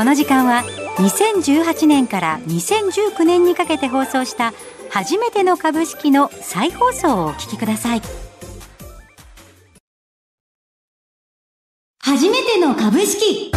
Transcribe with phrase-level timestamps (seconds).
[0.00, 0.62] この時間は
[0.96, 4.54] 2018年から2019年にかけて放送した
[4.88, 8.02] 初めての株式の再放送をお聞きください。
[12.02, 13.52] 初めての株式。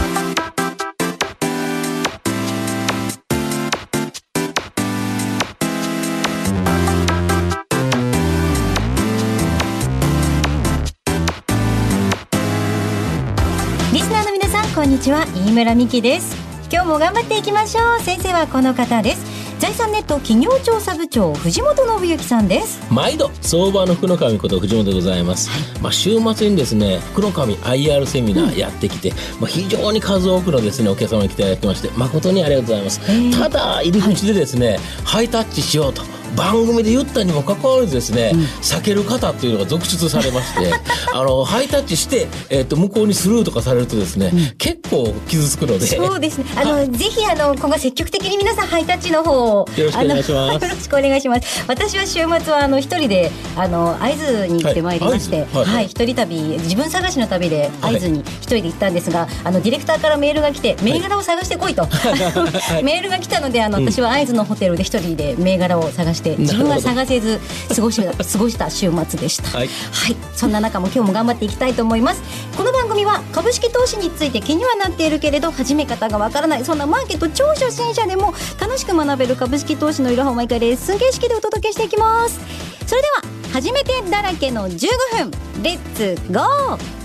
[14.76, 16.36] こんにちは飯村美希です。
[16.72, 18.00] 今日も頑張っていきましょう。
[18.02, 19.24] 先生はこの方です。
[19.60, 22.82] 財産ネット企業調査部長藤本信之さんです。
[22.92, 33.40] 毎度相場の福の神こと藤本でございます、まあ週末にですね福の神 IR セミナーやってきて、まあ非常に数多くのですねお客様に来ていただきまして誠にありがとうございます。
[33.40, 36.02] ただ入り口でですね、ハイタッチしようと
[36.36, 40.74] 番組で言ったにもかかわらずですね、避ける方っていうのが続出されまして
[41.14, 45.86] あのハイタッチして、えー、と向こうにスルーとかされるとですね、結構傷つくので。
[45.88, 46.46] そうですね。
[46.56, 50.66] あの、ぜひあの今後積極的に皆さんハイタッチの方をよろしくお願いします。
[50.66, 51.64] よろしくお願いします。
[51.68, 61.88] 私は週末はあの一人であの会津に行ってまいりまして、はいはいはい一人旅自分探しの旅で会津に一人で行ったんですが、あのディレクターからメールが来て銘柄を探してこいと、
[62.84, 67.40] メールが来たのであの私は会津のホテルで一人で銘柄を探して自分は探せず
[67.76, 69.58] 過ごした 過ごした週末でした。
[69.58, 69.70] はい。
[69.92, 72.22] はい、そんな中も今日も頑張っていきたいと思います。
[72.58, 82.40] この番組は株式投資について気にはなっているけれど始め方がわからないそんなマーケット超初心者でも楽しく学べる株式投資のいろはを毎回レッスン形式でお届けしていきます。
[82.88, 84.88] それでは初めてだらけの15
[85.30, 87.04] 分 Let's go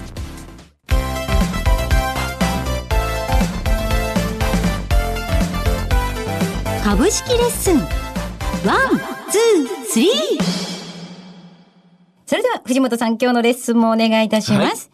[6.82, 8.07] 株式レッスン
[8.66, 8.98] One,
[9.30, 10.42] two, three
[12.26, 14.90] それでは藤本さん今日のレッスンもお願いいたします。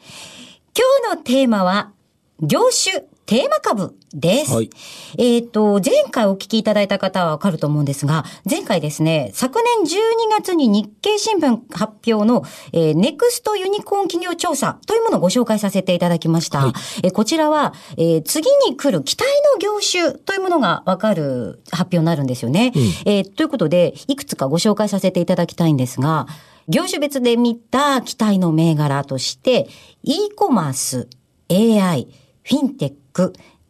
[0.77, 1.93] 今日のテーマは
[2.41, 4.55] 業種テーマ株です。
[4.55, 4.71] はい
[5.17, 9.99] えっ、と、前回お聞きいただいた方はわかると思うんですが、前回ですね、昨年12
[10.31, 12.43] 月に日経新聞発表の、
[12.73, 16.59] えーネクストユニコーン企業調査というものをご紹介させていただきました。
[16.59, 16.73] はい
[17.05, 19.25] えーこちらは、えー次に来る期待
[19.55, 22.73] の業種というものがわかる発表になるんですよね。
[23.07, 26.27] えーということで、いくつかご紹介させていただきたいんですが、
[26.69, 29.69] 業種別で見た期待の銘柄として、
[30.03, 31.09] e コマース、
[31.51, 32.09] AI、
[32.43, 32.97] フィンテック、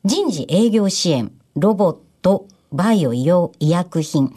[0.04, 4.34] 人事営業支援、ロボット、バイオ医療医薬品、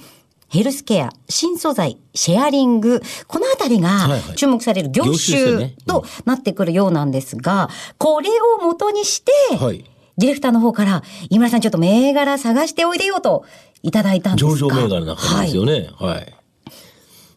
[0.49, 8.29] ヘルスケア、新素材、シェアリング、このあたりがはいはい注目される業業種となってくるようなんですが、これ
[8.59, 9.85] を元にして、はい
[10.17, 13.45] ディレクターの方から、井村さんちょっと銘柄探しておいでよと
[13.83, 14.49] いただいたんですが。
[14.49, 15.91] 上場銘柄なんですよね。
[15.95, 16.36] はい。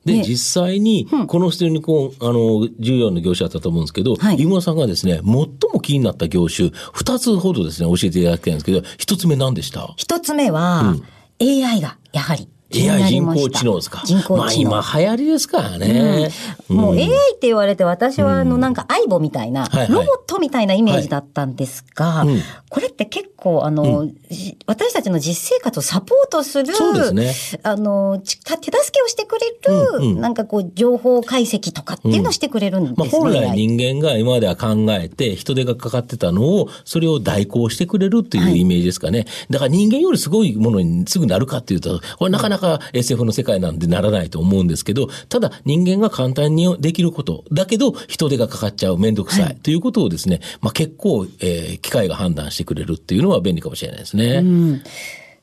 [0.04, 0.24] で、ね。
[0.24, 4.36] 実際に、この人にこう、あの、重要な業種だったと思うんですけど、はい。
[4.40, 5.48] 井村さんがですね、最も
[5.82, 9.92] 気になった業種、二つほどですね、教えていただきたいんですけど、一つ目何でした？
[9.96, 10.94] 一つ目は、
[11.40, 13.26] AI がやはり AI 人。
[13.26, 14.02] 工知能ですか？
[14.06, 14.70] 人工知能。
[14.70, 16.30] まあ今流行りですからね。
[16.68, 22.40] もう AI って言われて私はあのなんか相棒みたいな、ロボットみたいなイメージだったんですが、うん。
[22.68, 27.60] これって結構あの、じ私たちの実生活をサポートする、そうですね。
[27.62, 29.54] あの、ち手助けをしてくれる、
[29.94, 30.20] うんうん。
[30.20, 32.96] なんかこう情報解析とかっていうのをしてくれるんですね。
[32.98, 39.26] まあ、本来人間が今までは考えて人手がかかってたのをそれを代行してくれるっていうイメージですかね。
[39.48, 54.42] だから人間よりすごいものにすぐなるかっていうと、これなかなか SF の世界なんでならないと思うんですけど、ただ人間が簡単にできること、だけど人手がかかっちゃうめんどくさい、ということをですね、まあ結構、えー機械が判断してくれるっていうのは便利かもしれないですね。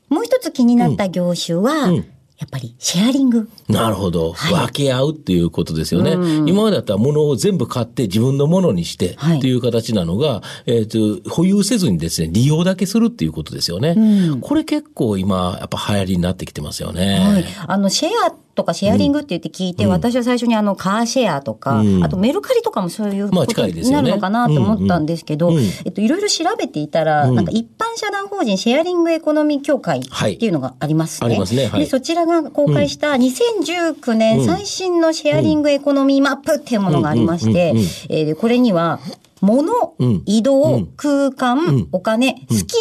[0.08, 3.50] もう一つ気になった業種は、うんやっぱりシェアリング。
[3.68, 6.12] なるほど、分け合うっていうことですよね。
[6.48, 13.96] 今までだったら物を全部買って自分のものにしてはいっていう形なのが、えっ、と、保有せずにですね、利用だけするっていうことですよね。
[14.40, 17.18] これ結構今、やっぱ流行りになってきてますよね。
[17.18, 17.44] はい。
[17.66, 22.04] あの、シェアとかシェアリングって言って聞いて、私は最初にあの、カーシェアとか、うん。
[22.04, 27.36] あとメルカリとかもそういうまあことになるのかなと思ったんですけど、うんうんえっと、いろいろ調べていたら、うん。
[27.36, 31.28] なんか一般社団法人シェアリングエコノミー協会っていうのがありますね。
[31.28, 31.34] はい。
[31.34, 31.66] ありますね。
[31.68, 31.80] はい。
[31.80, 38.98] で、そちらが公開した2019年最新のシェアリングエコノミーマップっていうものがありまして、うんうんうんうんえーでこれには、
[39.40, 40.86] 物、うん移動、うん。
[40.96, 41.88] 空間、ん。
[41.92, 42.74] お金、スキ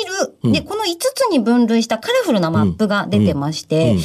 [0.43, 3.99] ル、で、この5つに分類したカラフルなマップが出てまして、うん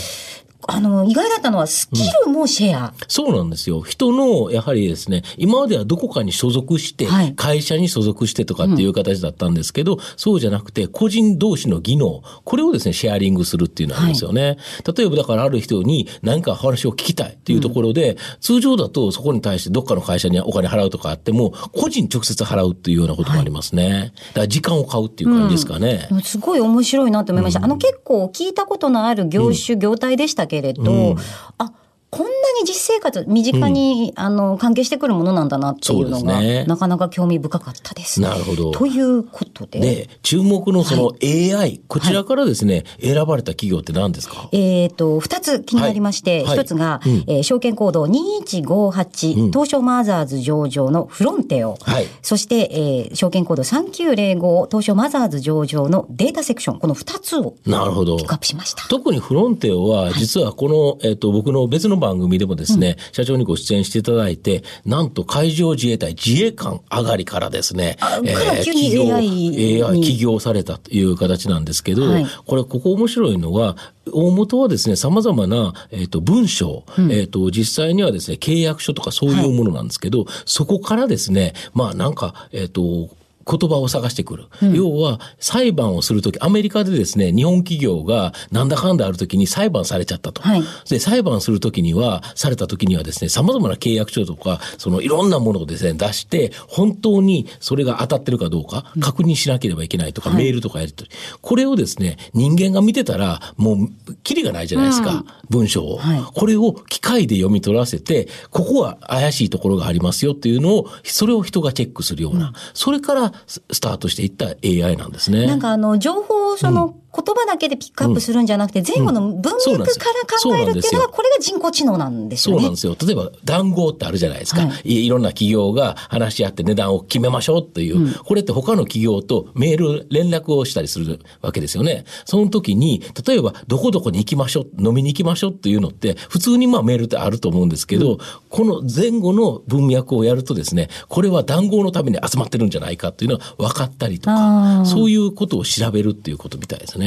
[0.68, 2.94] あの、意外だったのはスキルもシェア。
[3.08, 3.82] そうなんですよ。
[3.82, 14.58] 人の、やはりですね、今まではどこかに所属して、はい会社に所属してとかっていう形だったんですけど、そうじゃなくて、個人同士の技能、これをですね、シェアリングするっていうのがあるんですよね。
[14.96, 24.12] 例えば、だからある人に何か話を聞きたいっていうところで、通常だとそこに対してどっかの会社にお金払うとかあっても、個人直接払うっていうようなこともありますね。
[24.28, 26.08] だから時間を買うっていう感じですかね。
[26.22, 27.64] すごい面白いなと思いました。
[27.64, 31.16] あの結構聞いたことのある業種、業態でしたけれど、
[31.56, 31.72] あ、
[32.14, 38.20] こんなに実生活、身近に、あの、関係してくるものなんだなっていうのが、ねなかなか興味深かったです。
[38.20, 39.80] なるほどということで。
[39.80, 44.50] で、注目のその AI、こちらからですね、選ばれた企業って何ですか？
[44.52, 51.78] えっ、と、二つ気になりまして、一、はいつが、うんえー証券コード2158、東証マザーズ上場のフロンテオ。
[51.80, 52.68] はいそして、
[53.08, 56.78] えー証券コード3905、東証マザーズ上場のデータセクション。
[56.78, 58.26] この二つをなるほどピッ。
[58.26, 58.86] クアップしました。
[58.88, 72.26] 特にフロンテオは、実はこの、えっ、と、僕の別の番組でもですね、社長にご出演していただいて、なんと海上自衛隊自衛官上がりからですね、あから急に起業 AI 起業されたという形なんですけど、はい。
[72.44, 73.76] これ、ここ面白いのは、
[74.12, 83.10] 大元はですね、様々な、えっ、と、文章、えっ、と、実際にはですね、契約書とかそういうものなんですけど、そこからですね、まあなんか、えっ、と、
[83.48, 84.46] 言葉を探してくる。
[84.72, 90.42] 要は、裁判をするとき、アメリカでですね、日本企業がなんだかんだあるときに裁判されちゃったと。
[90.42, 90.62] はい。
[90.88, 101.16] で、裁判するときには、されたときにはですね、様々な契約書とか、そのいろんなものをですね、出して、本当にそれが当たってるかどうか、確認しなければいけないとか、メールとかやり取り。
[101.40, 106.22] これをですね、人間が見てたら、もう、キリがないじゃないですか、文章を、はい。
[106.34, 115.46] これを機械で読み取らせて、ここは怪しいところがありますよっていうのを、それを人がチェックするような、それからススタートしていった AI なんですね。
[115.46, 122.60] なんかあの、情報をその、言葉だけでピックアップするんじゃなくて、前後の文脈から考えるっていうのは、そうなんですよこれが人工知能なんですよね。
[122.60, 122.96] そうなんですよ。
[123.06, 132.04] 例えば、談合ってあるじゃないですか。、はいいろんな企業が話し合って値段を決めましょうっていう、これって他の企業とメール、連絡をしたりするわけですよね。
[132.24, 138.18] その時に、例えば、どこどこに行きましょう、飲みに行きましょうっていうのって、普通にまあメールってあると思うんですけど、
[138.48, 147.01] この前後の文脈をやるとですね、これは談合のために集まってるんじゃないかっていうのは分かったりとか、そういうことを調べるっていうことみたいですね。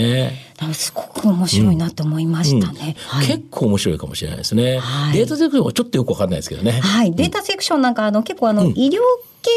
[0.59, 2.95] なんかすごく面白いなと思いましたね。
[3.07, 4.79] はい結構面白いかもしれないですね。
[4.79, 6.71] はいデータセクションはちょっとよくわかんないですけどね。
[6.71, 7.13] はい。
[7.13, 8.99] データセクションなんか、あの、結構あの、医療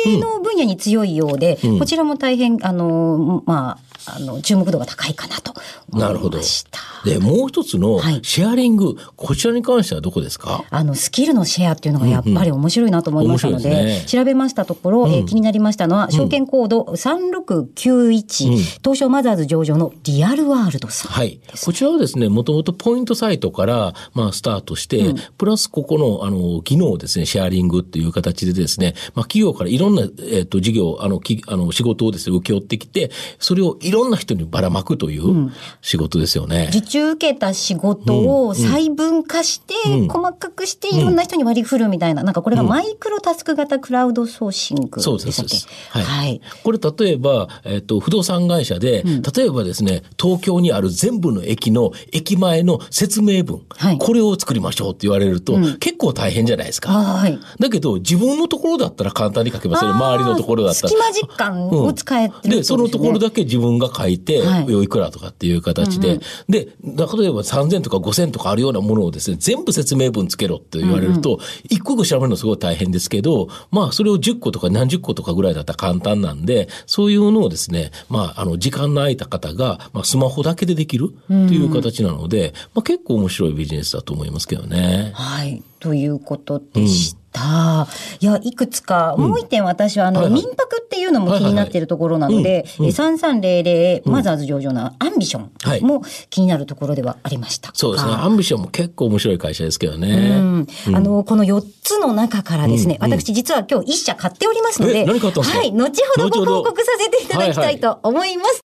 [0.05, 5.55] 系の分野に強いようで、うんこちらも大変、あの、まあ、あの、注目度が高いかなと
[5.93, 6.81] なるほどました。。
[7.05, 10.65] で、もう一つのはいシェアリング、こちらに関してはどこですか？
[10.71, 21.13] あの、スキルのシェアっていうのがやっぱり面白いなと思いましたので、うんうんですね調べましたところ、えーうん気になりましたのは、証券コード3691、うん東証マザーズ上場のリアルワールドさん。
[21.13, 21.41] はい。
[21.65, 35.51] こちらはですね、もともとポイントサイトから、まあ、スタートして、プラスここの、あの、技能をですね、シェアリングっていう形でですね、まあ、企業からいろんな、えっ、と、事業、あの、きあの、仕事をですね、請け負ってきて、それをいろんな人にばらまくという
[35.81, 36.69] 仕事ですよね。
[36.71, 45.57] 受注受けた仕事を細分化して、うん細かくしていろんな人に割り振るみたいな、なんかこれがマイクロタスク型クラウドソーシングでしたっけ？
[45.91, 46.05] はい。
[46.05, 46.41] はい。
[46.63, 49.05] これ例えば、えっ、と、不動産会社で、
[49.37, 56.93] 例えばですね、東京にある全部の駅の駅前の説明文、はいこれを作りましょうって言われると、結構大変じゃないですか。
[56.93, 57.39] はい。
[57.59, 59.99] だけど、自分のところだったら簡単に書けますよね。
[59.99, 60.89] 周りのところだったら。
[60.89, 64.83] 隙間時間を使えてるってことで、そのところだけ自分が書いて、はい。
[64.85, 85.13] い、くらとかっていう形で、で、例えば3000とか5000とかあるようなものをですね、全部説明文つけろって言われると、一個一個調べるのすごい大変ですけど、まあ、それを10個とか何十個とかぐらいだったら簡単なんで、そういうのをですね、まあ、あの、時間の空いた方が、まあ、スマホだけでできるっていう形なので、まあ、結構面白いビジネスだと思いますけどね。
[85.15, 85.63] はい。
[85.81, 87.87] ということでした。
[88.21, 90.43] いや、いくつか、もう一点私は、あの、はいはい。
[90.43, 95.83] 民泊っていうのも気になっているところなので、え3300マザーズ上場のアンビショはい。
[95.83, 97.69] ンも気になるところではありました。
[97.69, 97.75] が。
[97.77, 98.13] そうですね。
[98.13, 100.39] アンビションも結構面白い会社ですけどうね。
[100.41, 100.67] ん。
[100.95, 103.13] あの、この4つの中からですね、うん。
[103.13, 105.59] 私実は今日一社買っておりますので、え何買ったんですか？
[105.59, 108.61] はい、後ほどご報告させていただきたいと思います。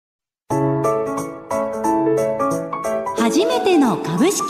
[3.18, 4.44] 初めての株式。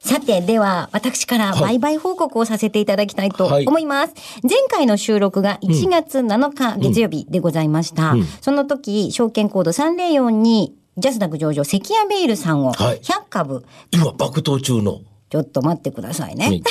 [0.00, 4.14] さて、では、私からはい売買報告をさせていただきたいとはい思います。
[4.42, 8.12] 前回の収録が1月7日月曜日でございました。
[8.12, 15.00] うんその時、証券コード304に、ジャスダック上場、関谷ベイルさんをはい100株、今、爆投中の。
[15.30, 16.46] ちょっと待ってくださいね。
[16.46, 16.62] はい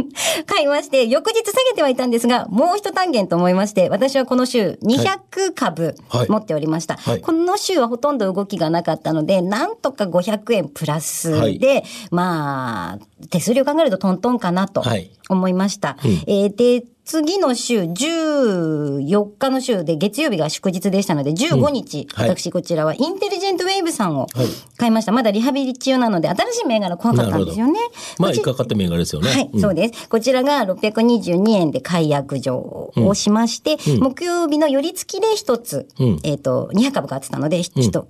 [0.46, 6.28] 買いまして、翌日下げてはいたんですが、もう一単元と思いまして、私はこの週200株はい。
[6.28, 6.96] 持っておりました。
[6.96, 7.20] はい。
[7.20, 11.84] この週はほとんど動きがなかったので、なんとか500円プラスで、はい。
[12.10, 12.98] まあ、
[13.30, 15.96] 手数料考えるとトントンかなとはい思いました。
[16.04, 25.12] うんえーで、次の週、14日の週で月曜日が祝日でしたので、15日、はい私こちらはインテリジェントウェーブさんをはい買いました。
[25.12, 27.80] まだリハビリ中なので、新しい銘柄怖かったんですよね。
[28.18, 29.30] まあ、こち一回買った銘柄ですよね。
[29.30, 30.08] はい、うんそうです。
[30.08, 38.06] こちらが622円で解約上をしまして、うん木曜日の寄り付きで一つ、うんえっ、と、200株買ってたので、一つ売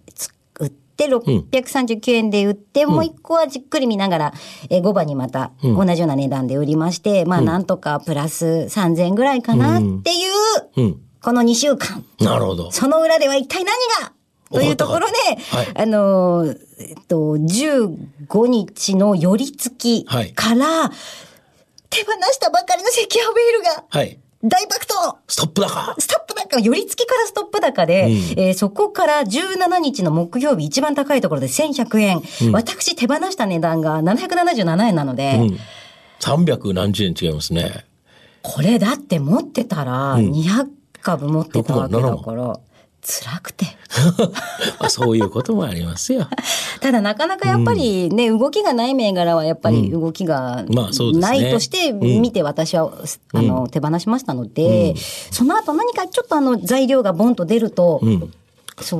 [0.92, 4.34] って、639円で売って、もう一個はじっくり見ながら、
[4.70, 10.32] えー、5番にまた同じような値段で売りまして、まあなんとかプラス3000円ぐらいかなっていう、
[10.76, 11.00] うん。
[11.22, 12.04] この2週間。
[12.20, 12.70] なるほど。
[12.72, 13.74] その裏では一体何
[14.06, 14.12] が？
[14.52, 15.14] というところで、
[15.50, 15.82] はい。
[15.82, 20.32] あのー、えっと、15日の寄り付きはい。
[20.32, 20.90] から、
[21.88, 24.18] 手放したばかりの石油ベールがはい。
[24.44, 32.22] 大爆投ストップ高ストップ高寄り付きからストップ高で、うんえーそこから17日の木曜日一番高いところで1100円。
[32.52, 35.58] 私手放した値段が777円なので、うん。
[36.20, 37.84] 300何十円違いますね。
[38.42, 40.68] これだって持ってたら200
[41.00, 42.58] 株持ってたわけだ6から、
[43.00, 43.66] 辛くて。
[44.80, 46.26] まあ、そういうこともありますよ。
[46.80, 51.40] ただなかなかやっぱりね、動きがない銘柄はやっぱり動きがまあそうですね。
[51.40, 52.92] ないとして見て私は、
[53.34, 54.94] あの手放しましたので、
[55.30, 58.00] その後何かちょっとあの材料がボンと出ると、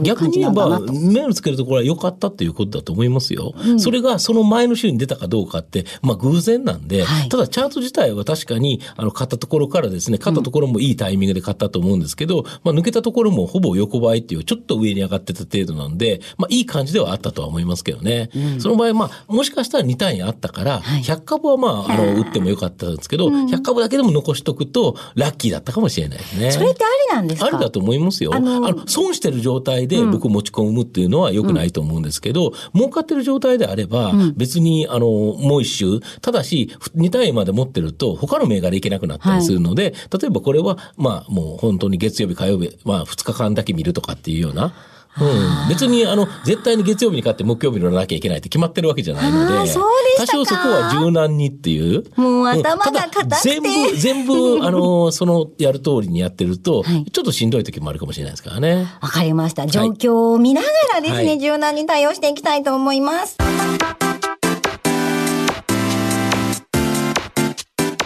[0.03, 0.81] 逆に言えば。
[0.81, 3.55] 目をつけるところは良かったっていうことだと思いますよ。
[3.79, 18.31] それがその前の週に出たかどうかって、まあ偶然なんで、はいただチャート自体は確かに、あの、買ったところからですね、買ったところもいいタイミングで買ったと思うんですけど、まあ抜けたところもほぼ横ばいっていう、ちょっと上に上がってた程度なんで、まあいい感じではあったとは思いますけどね。
[18.59, 26.51] その場合、まあ、もしかしたら2単位あったから、はい100株はまあ、あの、売ってもよかったんですけど、100株だけでも残しとくと、ラッキーだったかもしれないですね。
[26.53, 27.47] それってありなんですか？
[27.47, 28.33] ありだと思いますよ。
[28.35, 44.75] ああのの、損してる状態で僕持ち込むっていうのは良くないと思うんですけど、儲かってる状態であれば、別に、あの、もう一周、ただし、2単位まで持ってると、他の銘柄いけなくなったりするので、例えばこれは、まあ、もう本当に月曜日、火曜日、まあ、2日間だけ見るとかっていうような、
[45.21, 49.75] うん、別にあの絶対に月曜日に買って木曜日に乗らなきゃいけないって決まってるわけじゃないので
[50.17, 52.05] 多少そこは柔軟にっていう。
[52.17, 53.37] もう頭が硬くて。
[53.43, 57.05] 全部全部 あのそのやる通りにやってると、はい。
[57.11, 58.87] ちょっとしんどい時もあるかもしれないですからね。
[59.01, 59.67] わかりました。
[59.67, 61.39] 状況を見ながらですね、はい。
[61.39, 63.37] 柔軟に対応していきたいと思います。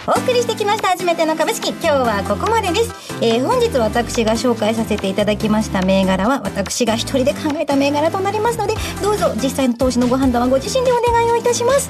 [0.09, 1.71] お送りしてきました初めての株式。
[1.71, 11.89] 今日はここまでです、えー本日私が紹介させていただきました銘柄は私が一人で考えた銘柄となりますのでどうぞ実際の投資のご判断はご自身でお願いをいたします。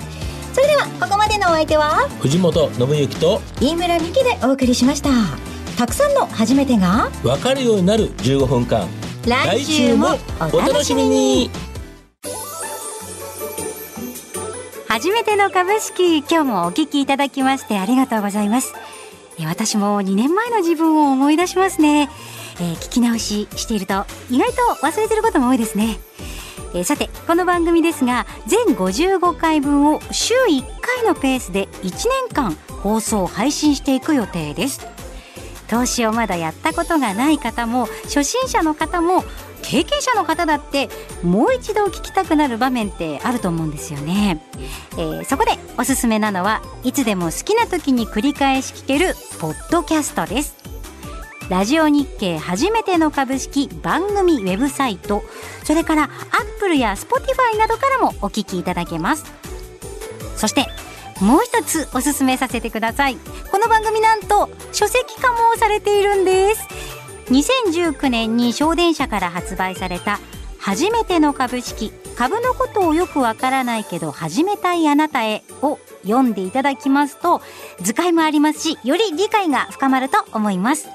[0.52, 5.10] それではここまでのお相手は藤本信之と飯村美希でお送りしました。
[5.78, 8.88] たくさんの初めてが分かるようになる15分間。
[9.28, 11.52] 来週もお楽しみに
[14.98, 16.18] 初めての株式。
[16.22, 18.74] 今日もお聞きいただきましてありがとうございます。
[19.46, 22.10] 私も2年前の自分を思い出しますね、
[22.60, 26.00] えー聞き直ししていると意外と忘れてることも多いですね。
[26.74, 34.88] えーさてこの番組ですが全55回分を週1回のペースで1年間放送配信していく予定です。
[35.68, 39.24] 投資をまだやったことがない方も初心者の方も
[39.62, 40.90] 経験者の方だって
[41.24, 44.42] もう一度聞きたくなる場面ってあると思うんですよね、
[44.94, 50.56] えーそこでおすすめなのはいつでも好きな時に繰り返し聞けるポッドキャストです。
[51.50, 55.24] ラジオ日経初めての株式番組ウェブサイト。
[55.64, 59.26] それからアップルやスポティファイなどからもお聞きいただけます。
[60.36, 60.68] そして
[61.22, 63.18] もう一つおすすめさせてください。
[63.52, 66.62] この番組なんと書籍化もされているんです。
[67.30, 70.20] 2019年に小電社から発売された
[70.60, 77.42] 初めての株式株のことをよくわからないけど始めたいあなたへを読んでいただきますと
[77.82, 80.90] 図解もありますしより理解が深まると思います。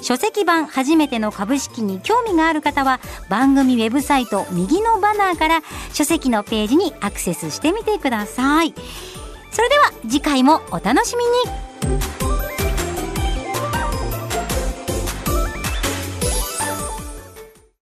[0.00, 5.62] 書籍版初めての株式に興味がある方は番組ウェブサイト右のバナーから
[5.94, 8.74] 書籍のページにアクセスしてみてください。
[9.50, 11.73] それでは次回もお楽しみに。